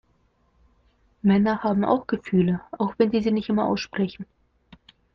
[1.21, 4.25] Männer haben auch Gefühle, auch wenn sie sie nicht immer aussprechen.